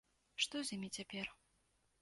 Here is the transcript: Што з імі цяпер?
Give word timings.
Што 0.45 0.57
з 0.69 0.75
імі 0.77 0.89
цяпер? 0.99 1.25